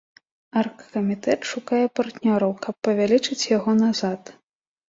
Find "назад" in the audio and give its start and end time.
3.83-4.21